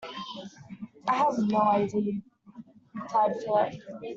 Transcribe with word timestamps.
I 1.07 1.13
have 1.13 1.37
no 1.37 1.59
idea, 1.61 2.13
replied 2.95 3.35
Philip. 3.45 3.73